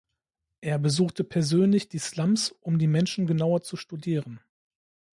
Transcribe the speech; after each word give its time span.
Er 0.61 0.79
besuchte 0.79 1.23
persönlich 1.23 1.87
die 1.87 1.99
Slums, 1.99 2.53
um 2.61 2.79
die 2.79 2.87
Menschen 2.87 3.27
genauer 3.27 3.61
zu 3.61 3.77
studieren. 3.77 4.39